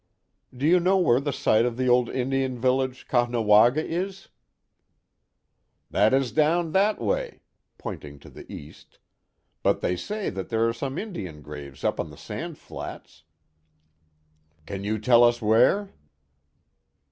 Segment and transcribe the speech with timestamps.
[0.51, 4.29] Do you know where the site of the old Indian vil lage, Caughnawaga, is?"
[5.47, 7.41] *' That is down that way,"
[7.77, 8.97] pointing to the east,"
[9.61, 13.25] but they say that there are some Indian graves up on the sand flats."
[14.65, 15.89] Can you tell us where